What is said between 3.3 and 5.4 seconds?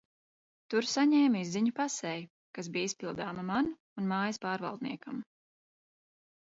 man un mājas pārvaldniekam.